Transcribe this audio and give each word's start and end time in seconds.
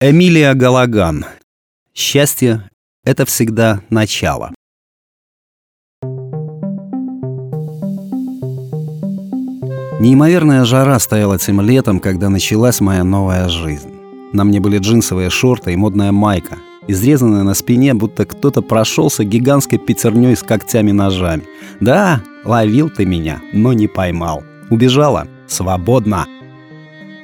Эмилия 0.00 0.54
Галаган. 0.54 1.24
Счастье— 1.92 2.70
это 3.04 3.24
всегда 3.26 3.80
начало. 3.90 4.54
Неимоверная 9.98 10.64
жара 10.64 11.00
стояла 11.00 11.36
тем 11.40 11.60
летом, 11.60 11.98
когда 11.98 12.28
началась 12.28 12.80
моя 12.80 13.02
новая 13.02 13.48
жизнь. 13.48 13.92
На 14.32 14.44
мне 14.44 14.60
были 14.60 14.78
джинсовые 14.78 15.30
шорты 15.30 15.72
и 15.72 15.76
модная 15.76 16.12
майка, 16.12 16.58
изрезанная 16.86 17.42
на 17.42 17.54
спине, 17.54 17.92
будто 17.92 18.24
кто-то 18.24 18.62
прошелся 18.62 19.24
гигантской 19.24 19.80
пятерней 19.80 20.36
с 20.36 20.44
когтями-ножами. 20.44 21.42
Да, 21.80 22.22
ловил 22.44 22.88
ты 22.88 23.04
меня, 23.04 23.40
но 23.52 23.72
не 23.72 23.88
поймал. 23.88 24.44
Убежала. 24.70 25.26
Свободно. 25.48 26.28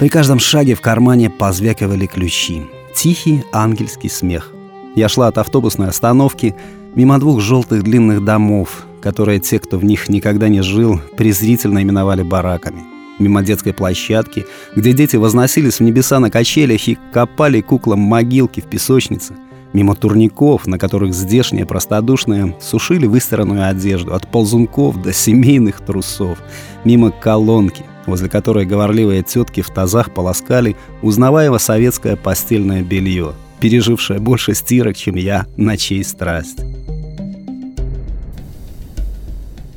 При 0.00 0.08
каждом 0.08 0.38
шаге 0.38 0.74
в 0.74 0.80
кармане 0.80 1.28
позвякивали 1.28 2.06
ключи. 2.06 2.62
Тихий 2.96 3.44
ангельский 3.52 4.08
смех. 4.08 4.50
Я 4.96 5.10
шла 5.10 5.28
от 5.28 5.36
автобусной 5.36 5.88
остановки 5.88 6.56
мимо 6.94 7.18
двух 7.18 7.42
желтых 7.42 7.82
длинных 7.82 8.24
домов, 8.24 8.86
которые 9.02 9.40
те, 9.40 9.58
кто 9.58 9.76
в 9.76 9.84
них 9.84 10.08
никогда 10.08 10.48
не 10.48 10.62
жил, 10.62 10.98
презрительно 11.18 11.82
именовали 11.82 12.22
бараками. 12.22 12.80
Мимо 13.18 13.42
детской 13.42 13.74
площадки, 13.74 14.46
где 14.74 14.94
дети 14.94 15.16
возносились 15.16 15.80
в 15.80 15.82
небеса 15.82 16.18
на 16.18 16.30
качелях 16.30 16.88
и 16.88 16.96
копали 17.12 17.60
куклам 17.60 17.98
могилки 18.00 18.60
в 18.60 18.70
песочнице. 18.70 19.34
Мимо 19.74 19.94
турников, 19.94 20.66
на 20.66 20.78
которых 20.78 21.12
здешние 21.12 21.66
простодушные 21.66 22.56
сушили 22.58 23.06
выстиранную 23.06 23.68
одежду, 23.68 24.14
от 24.14 24.26
ползунков 24.26 25.02
до 25.02 25.12
семейных 25.12 25.82
трусов. 25.82 26.38
Мимо 26.84 27.10
колонки, 27.10 27.84
возле 28.06 28.28
которой 28.28 28.66
говорливые 28.66 29.22
тетки 29.22 29.60
в 29.60 29.70
тазах 29.70 30.12
полоскали 30.12 30.76
узнаваемо 31.02 31.58
советское 31.58 32.16
постельное 32.16 32.82
белье, 32.82 33.34
пережившее 33.60 34.20
больше 34.20 34.54
стирок, 34.54 34.96
чем 34.96 35.16
я, 35.16 35.46
ночей 35.56 36.02
страсть. 36.04 36.60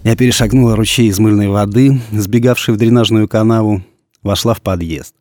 Я 0.03 0.17
перешагнула 0.17 0.75
ручей 0.75 1.07
из 1.07 1.17
мыльной 1.19 1.47
воды, 1.47 2.01
сбегавший 2.11 2.73
в 2.73 2.77
дренажную 2.77 3.29
канаву, 3.29 3.81
вошла 4.21 4.53
в 4.53 4.61
подъезд. 4.61 5.15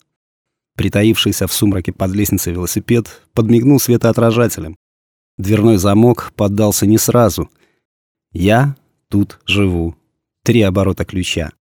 Притаившийся 0.76 1.46
в 1.46 1.52
сумраке 1.52 1.92
под 1.92 2.12
лестницей 2.12 2.52
велосипед 2.52 3.22
подмигнул 3.34 3.78
светоотражателем. 3.78 4.76
Дверной 5.38 5.76
замок 5.76 6.32
поддался 6.34 6.86
не 6.86 6.98
сразу. 6.98 7.48
Я 8.32 8.76
тут 9.08 9.38
живу. 9.46 9.94
Три 10.44 10.62
оборота 10.62 11.04
ключа. 11.04 11.52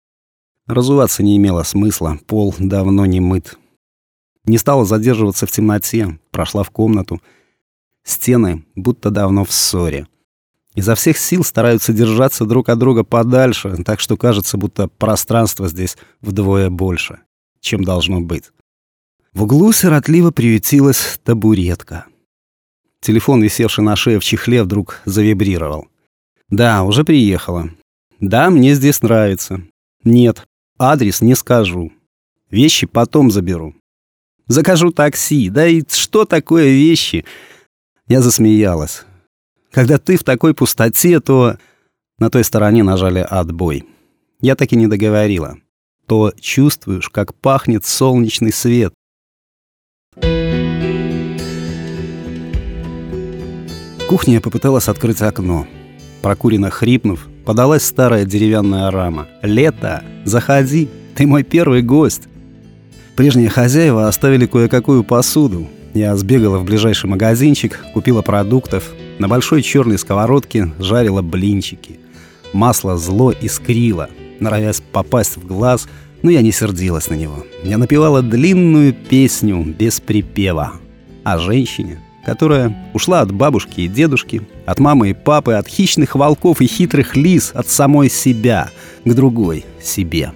Разуваться 0.72 1.22
не 1.22 1.36
имело 1.36 1.64
смысла, 1.64 2.18
пол 2.28 2.56
давно 2.58 3.06
не 3.06 3.20
мыт. 3.20 3.60
Не 4.46 4.58
стала 4.58 4.86
задерживаться 4.86 5.46
в 5.46 5.52
темноте, 5.52 6.18
прошла 6.32 6.64
в 6.64 6.72
комнату. 6.72 7.22
Стены 8.06 8.64
будто 8.74 9.10
давно 9.10 9.44
в 9.44 9.52
ссоре. 9.52 10.08
Изо 10.74 10.96
всех 10.96 11.18
сил 11.18 11.44
стараются 11.44 11.92
держаться 11.92 12.46
друг 12.46 12.70
от 12.70 12.80
друга 12.80 13.04
подальше, 13.04 13.84
так 13.84 14.00
что 14.00 14.16
кажется, 14.16 14.58
будто 14.58 14.88
пространство 14.88 15.68
здесь 15.68 15.98
вдвое 16.22 16.70
больше, 16.70 17.20
чем 17.60 17.84
должно 17.84 18.22
быть. 18.22 18.52
В 19.34 19.44
углу 19.44 19.74
сиротливо 19.74 20.32
приютилась 20.32 21.20
табуретка. 21.26 22.06
Телефон, 23.02 23.44
висевший 23.44 23.84
на 23.84 23.98
шее 23.98 24.22
в 24.22 24.24
чехле, 24.24 24.64
вдруг 24.64 25.02
завибрировал. 25.04 25.90
«Да, 26.50 26.84
уже 26.84 27.04
приехала. 27.04 27.72
Да, 28.22 28.50
мне 28.50 28.74
здесь 28.74 29.02
нравится. 29.02 29.64
Нет, 30.06 30.48
Адрес 30.84 31.22
не 31.22 31.36
скажу. 31.36 31.92
Вещи 32.50 32.88
потом 32.88 33.30
заберу. 33.30 33.76
Закажу 34.48 34.92
такси. 34.92 35.48
Да 35.52 35.68
и 35.68 35.84
что 35.88 36.26
такое 36.26 36.70
вещи? 36.70 37.24
Я 38.08 38.24
засмеялась. 38.24 39.06
Когда 39.72 40.00
ты 40.00 40.18
в 40.18 40.24
такой 40.24 40.56
пустоте, 40.56 41.20
то... 41.20 41.58
На 42.18 42.32
той 42.32 42.44
стороне 42.44 42.82
нажали 42.82 43.20
«отбой». 43.20 43.86
Я 44.42 44.56
так 44.56 44.74
и 44.74 44.76
не 44.76 44.88
договорила. 44.88 45.60
То 46.08 46.34
чувствуешь, 46.40 47.10
как 47.10 47.36
пахнет 47.36 47.86
солнечный 47.86 48.52
свет. 48.52 48.92
В 54.00 54.08
кухне 54.10 54.34
я 54.34 54.42
попыталась 54.42 54.88
открыть 54.88 55.22
окно. 55.22 55.68
Прокуренно 56.24 56.72
хрипнув, 56.72 57.28
подалась 57.46 57.86
старая 57.86 58.26
деревянная 58.26 58.92
рама. 58.92 59.28
«Лето! 59.42 60.04
Заходи! 60.26 60.90
Ты 61.16 61.28
мой 61.28 61.44
первый 61.44 61.82
гость!» 61.82 62.24
Прежние 63.16 63.50
хозяева 63.50 64.08
оставили 64.08 64.46
кое-какую 64.46 65.04
посуду. 65.04 65.68
Я 65.94 66.16
сбегала 66.16 66.58
в 66.58 66.64
ближайший 66.64 67.10
магазинчик, 67.10 67.84
купила 67.94 68.22
продуктов. 68.22 68.92
На 69.20 69.28
большой 69.28 69.62
черной 69.62 69.98
сковородке 69.98 70.72
жарила 70.80 71.22
блинчики. 71.22 72.00
Масло 72.54 72.98
зло 72.98 73.32
искрило, 73.32 74.10
норовясь 74.40 74.82
попасть 74.92 75.38
в 75.38 75.46
глаз, 75.46 75.88
но 76.22 76.32
я 76.32 76.42
не 76.42 76.52
сердилась 76.52 77.10
на 77.10 77.16
него. 77.16 77.46
Я 77.64 77.78
напевала 77.78 78.22
длинную 78.22 78.94
песню 78.94 79.64
без 79.64 80.00
припева 80.00 80.74
о 81.24 81.38
женщине, 81.38 82.00
которая 82.26 82.76
ушла 82.94 83.22
от 83.22 83.32
бабушки 83.32 83.82
и 83.82 83.88
дедушки, 83.88 84.42
от 84.66 84.80
мамы 84.80 85.10
и 85.10 85.14
папы, 85.14 85.54
от 85.54 85.68
хищных 85.68 86.16
волков 86.16 86.62
и 86.62 86.68
хитрых 86.68 87.16
лис, 87.16 87.52
от 87.54 87.68
самой 87.68 88.10
себя 88.10 88.70
к 89.06 89.14
другой 89.14 89.66
себе. 89.82 90.34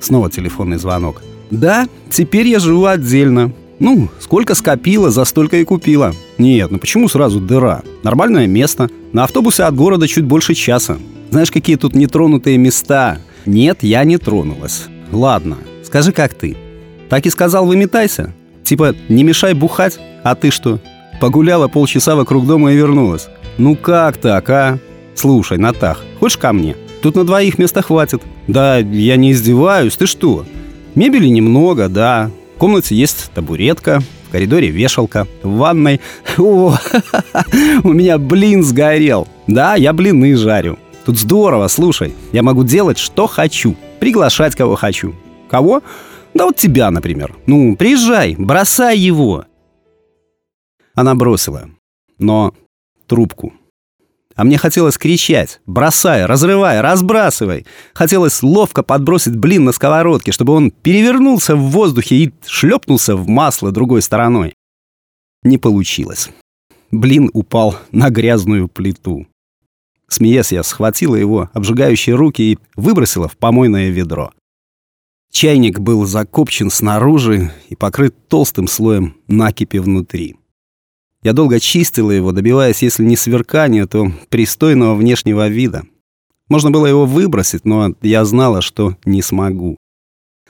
Снова 0.00 0.30
телефонный 0.30 0.76
звонок. 0.76 1.22
«Да, 1.50 1.86
теперь 2.10 2.48
я 2.48 2.58
живу 2.58 2.86
отдельно. 2.86 3.52
Ну, 3.78 4.08
сколько 4.20 4.54
скопила, 4.54 5.10
за 5.10 5.24
столько 5.24 5.58
и 5.58 5.64
купила. 5.64 6.14
Нет, 6.38 6.70
ну 6.70 6.78
почему 6.78 7.08
сразу 7.08 7.40
дыра? 7.40 7.82
Нормальное 8.02 8.46
место. 8.46 8.88
На 9.12 9.24
автобусе 9.24 9.64
от 9.64 9.74
города 9.74 10.06
чуть 10.06 10.24
больше 10.24 10.54
часа. 10.54 10.98
Знаешь, 11.30 11.50
какие 11.50 11.76
тут 11.76 11.94
нетронутые 11.94 12.56
места? 12.56 13.18
Нет, 13.46 13.78
я 13.82 14.04
не 14.04 14.18
тронулась. 14.18 14.84
Ладно, 15.10 15.58
скажи, 15.84 16.12
как 16.12 16.34
ты? 16.34 16.56
Так 17.08 17.26
и 17.26 17.30
сказал, 17.30 17.66
выметайся? 17.66 18.32
Типа, 18.64 18.94
не 19.08 19.22
мешай 19.24 19.52
бухать, 19.54 19.98
а 20.22 20.34
ты 20.34 20.50
что? 20.50 20.80
Погуляла 21.20 21.68
полчаса 21.68 22.16
вокруг 22.16 22.46
дома 22.46 22.72
и 22.72 22.76
вернулась. 22.76 23.28
Ну 23.58 23.76
как 23.76 24.16
так, 24.16 24.48
а? 24.50 24.78
Слушай, 25.14 25.58
Натах, 25.58 26.02
хочешь 26.18 26.38
ко 26.38 26.52
мне? 26.52 26.76
Тут 27.02 27.16
на 27.16 27.24
двоих 27.24 27.58
места 27.58 27.82
хватит. 27.82 28.22
Да, 28.48 28.78
я 28.78 29.16
не 29.16 29.32
издеваюсь, 29.32 29.96
ты 29.96 30.06
что? 30.06 30.44
Мебели 30.94 31.28
немного, 31.28 31.88
да. 31.88 32.30
В 32.56 32.58
комнате 32.58 32.94
есть 32.96 33.30
табуретка, 33.34 34.00
в 34.28 34.32
коридоре 34.32 34.68
вешалка, 34.68 35.26
в 35.42 35.56
ванной... 35.56 36.00
О, 36.38 36.74
у 37.84 37.92
меня 37.92 38.18
блин 38.18 38.62
сгорел. 38.62 39.28
Да, 39.46 39.74
я 39.74 39.92
блины 39.92 40.36
жарю. 40.36 40.78
Тут 41.04 41.18
здорово, 41.18 41.68
слушай. 41.68 42.14
Я 42.32 42.42
могу 42.42 42.64
делать, 42.64 42.98
что 42.98 43.26
хочу. 43.26 43.76
Приглашать, 44.00 44.56
кого 44.56 44.74
хочу. 44.74 45.14
Кого? 45.50 45.82
Да 46.34 46.46
вот 46.46 46.56
тебя, 46.56 46.90
например. 46.90 47.34
Ну, 47.46 47.76
приезжай, 47.76 48.34
бросай 48.36 48.98
его. 48.98 49.46
Она 50.94 51.14
бросила. 51.14 51.70
Но 52.18 52.54
трубку. 53.06 53.52
А 54.36 54.42
мне 54.42 54.58
хотелось 54.58 54.98
кричать, 54.98 55.60
бросай, 55.64 56.26
разрывай, 56.26 56.80
разбрасывай. 56.80 57.66
Хотелось 57.92 58.42
ловко 58.42 58.82
подбросить 58.82 59.36
блин 59.36 59.64
на 59.64 59.72
сковородке, 59.72 60.32
чтобы 60.32 60.54
он 60.54 60.72
перевернулся 60.72 61.54
в 61.54 61.60
воздухе 61.70 62.16
и 62.16 62.34
шлепнулся 62.44 63.14
в 63.14 63.28
масло 63.28 63.70
другой 63.70 64.02
стороной. 64.02 64.54
Не 65.44 65.58
получилось. 65.58 66.30
Блин 66.90 67.30
упал 67.32 67.76
на 67.92 68.10
грязную 68.10 68.66
плиту. 68.66 69.28
Смеясь, 70.08 70.52
я 70.52 70.62
схватила 70.64 71.14
его 71.14 71.50
обжигающие 71.52 72.16
руки 72.16 72.42
и 72.42 72.58
выбросила 72.76 73.28
в 73.28 73.36
помойное 73.36 73.90
ведро. 73.90 74.32
Чайник 75.34 75.80
был 75.80 76.06
закопчен 76.06 76.70
снаружи 76.70 77.50
и 77.68 77.74
покрыт 77.74 78.14
толстым 78.28 78.68
слоем 78.68 79.16
накипи 79.26 79.78
внутри. 79.78 80.36
Я 81.24 81.32
долго 81.32 81.58
чистила 81.58 82.12
его, 82.12 82.30
добиваясь, 82.30 82.82
если 82.82 83.02
не 83.02 83.16
сверкания, 83.16 83.88
то 83.88 84.12
пристойного 84.28 84.94
внешнего 84.94 85.48
вида. 85.48 85.82
Можно 86.48 86.70
было 86.70 86.86
его 86.86 87.04
выбросить, 87.04 87.64
но 87.64 87.96
я 88.00 88.24
знала, 88.24 88.62
что 88.62 88.96
не 89.04 89.22
смогу. 89.22 89.76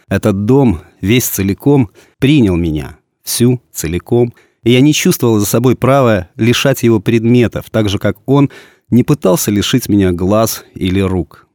Этот 0.07 0.45
дом, 0.45 0.83
весь 1.01 1.29
целиком, 1.29 1.91
принял 2.19 2.57
меня. 2.57 2.99
Всю, 3.23 3.63
целиком. 3.73 4.35
И 4.65 4.73
я 4.73 4.83
не 4.83 4.93
чувствовала 4.93 5.41
за 5.41 5.47
собой 5.47 5.77
права 5.77 6.29
лишать 6.37 6.83
его 6.83 7.01
предметов, 7.01 7.71
так 7.71 7.89
же, 7.89 7.99
как 7.99 8.19
он 8.27 8.51
не 8.91 9.03
пытался 9.03 9.51
лишить 9.51 9.89
меня 9.89 10.13
глаз 10.13 10.63
или 10.75 11.01
рук. 11.01 11.49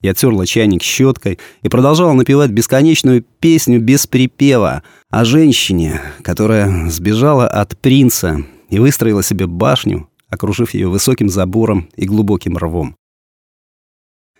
Я 0.00 0.14
терла 0.14 0.46
чайник 0.46 0.82
щеткой 0.82 1.38
и 1.62 1.68
продолжала 1.68 2.12
напевать 2.12 2.50
бесконечную 2.50 3.22
песню 3.22 3.80
без 3.80 4.06
припева 4.06 4.82
о 5.10 5.24
женщине, 5.24 6.00
которая 6.22 6.88
сбежала 6.88 7.46
от 7.46 7.78
принца 7.78 8.44
и 8.70 8.78
выстроила 8.78 9.22
себе 9.22 9.46
башню, 9.46 10.08
окружив 10.28 10.72
ее 10.72 10.88
высоким 10.88 11.28
забором 11.28 11.88
и 11.96 12.06
глубоким 12.06 12.56
рвом. 12.56 12.96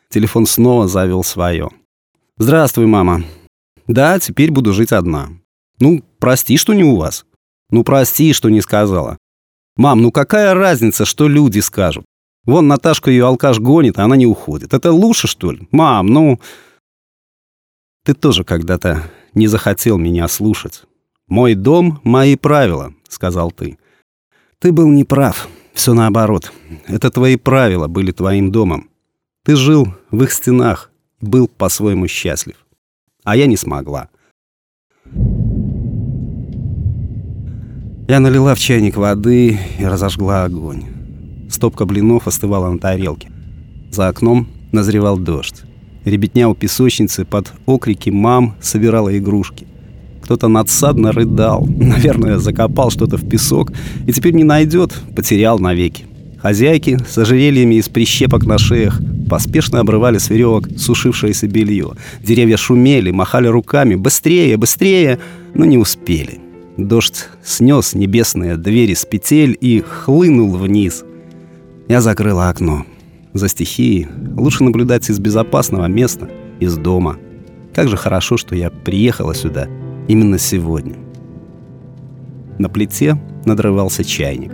Телефон 0.08 0.46
снова 0.46 0.88
завел 0.88 1.22
свое. 1.22 1.68
«Здравствуй, 2.38 2.86
мама. 2.86 3.22
Да, 3.86 4.18
теперь 4.18 4.50
буду 4.50 4.72
жить 4.72 4.92
одна. 4.92 5.28
Ну, 5.78 6.02
прости, 6.18 6.56
что 6.56 6.72
не 6.72 6.84
у 6.84 6.96
вас. 6.96 7.26
Ну 7.70 7.84
прости, 7.84 8.32
что 8.32 8.48
не 8.48 8.60
сказала. 8.60 9.18
Мам, 9.76 10.02
ну 10.02 10.10
какая 10.10 10.54
разница, 10.54 11.04
что 11.04 11.28
люди 11.28 11.60
скажут? 11.60 12.04
Вон 12.44 12.68
Наташка 12.68 13.10
ее 13.10 13.26
алкаш 13.26 13.58
гонит, 13.58 13.98
а 13.98 14.04
она 14.04 14.16
не 14.16 14.26
уходит. 14.26 14.74
Это 14.74 14.92
лучше, 14.92 15.28
что 15.28 15.52
ли? 15.52 15.68
Мам, 15.70 16.06
ну... 16.06 16.40
Ты 18.04 18.14
тоже 18.14 18.44
когда-то 18.44 19.04
не 19.34 19.46
захотел 19.46 19.98
меня 19.98 20.26
слушать. 20.28 20.84
«Мой 21.28 21.54
дом— 21.54 22.00
мои 22.04 22.34
правила»,— 22.34 22.92
сказал 23.08 23.52
ты. 23.52 23.78
Ты 24.60 24.72
был 24.72 24.88
неправ. 24.88 25.48
Все 25.72 25.94
наоборот. 25.94 26.52
Это 26.86 27.10
твои 27.10 27.36
правила 27.36 27.88
были 27.88 28.12
твоим 28.12 28.52
домом. 28.52 28.90
Ты 29.42 29.56
жил 29.56 29.94
в 30.10 30.22
их 30.22 30.32
стенах, 30.32 30.90
был 31.22 31.48
по-своему 31.48 32.06
счастлив. 32.08 32.56
А 33.24 33.36
я 33.36 33.46
не 33.46 33.56
смогла. 33.56 34.10
Я 38.06 38.20
налила 38.20 38.54
в 38.54 38.58
чайник 38.58 38.96
воды 38.96 39.58
и 39.78 39.84
разожгла 39.84 40.44
огонь. 40.44 40.99
Стопка 41.60 41.84
блинов 41.84 42.26
остывала 42.26 42.70
на 42.70 42.78
тарелке. 42.78 43.30
За 43.90 44.08
окном 44.08 44.46
назревал 44.72 45.18
дождь. 45.18 45.56
Ребятня 46.06 46.48
у 46.48 46.54
песочницы 46.54 47.26
под 47.26 47.52
окрики 47.66 48.08
мам 48.08 48.54
собирала 48.62 49.14
игрушки. 49.18 49.66
Кто-то 50.22 50.48
надсадно 50.48 51.12
рыдал. 51.12 51.66
Наверное, 51.68 52.38
закопал 52.38 52.90
что-то 52.90 53.18
в 53.18 53.28
песок 53.28 53.72
и 54.06 54.12
теперь 54.14 54.32
не 54.32 54.42
найдет, 54.42 54.94
потерял 55.14 55.58
навеки. 55.58 56.06
Хозяйки 56.38 56.98
с 57.06 57.18
ожерельями 57.18 57.74
из 57.74 57.90
прищепок 57.90 58.46
на 58.46 58.56
шеях 58.56 58.98
поспешно 59.28 59.80
обрывали 59.80 60.16
с 60.16 60.30
веревок 60.30 60.66
сушившееся 60.78 61.46
белье. 61.46 61.90
Деревья 62.24 62.56
шумели, 62.56 63.10
махали 63.10 63.48
руками. 63.48 63.96
Быстрее, 63.96 64.56
быстрее! 64.56 65.18
Но 65.52 65.66
не 65.66 65.76
успели. 65.76 66.40
Дождь 66.78 67.26
снес 67.44 67.92
небесные 67.92 68.56
двери 68.56 68.94
с 68.94 69.04
петель 69.04 69.58
и 69.60 69.80
хлынул 69.80 70.56
вниз. 70.56 71.04
Я 71.90 72.00
закрыла 72.00 72.48
окно. 72.50 72.86
За 73.34 73.48
стихией 73.48 74.06
лучше 74.36 74.62
наблюдать 74.62 75.10
из 75.10 75.18
безопасного 75.18 75.86
места, 75.86 76.30
из 76.60 76.76
дома. 76.76 77.16
Как 77.74 77.88
же 77.88 77.96
хорошо, 77.96 78.36
что 78.36 78.54
я 78.54 78.70
приехала 78.70 79.34
сюда 79.34 79.66
именно 80.06 80.38
сегодня. 80.38 80.94
На 82.60 82.68
плите 82.68 83.20
надрывался 83.44 84.04
чайник. 84.04 84.52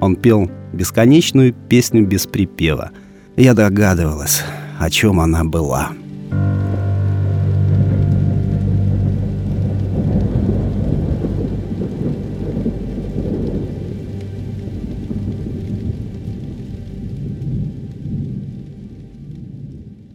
Он 0.00 0.14
пел 0.14 0.48
бесконечную 0.72 1.52
песню 1.52 2.06
без 2.06 2.28
припева. 2.28 2.92
Я 3.36 3.54
догадывалась, 3.54 4.44
о 4.78 4.88
чем 4.88 5.18
она 5.18 5.42
была. 5.42 5.88